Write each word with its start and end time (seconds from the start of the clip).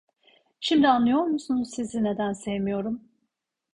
Şimdi 0.59 0.87
anlıyor 0.87 1.23
musunuz, 1.23 1.69
sizi 1.75 2.03
neden 2.03 2.33
sevmiyorum. 2.33 3.01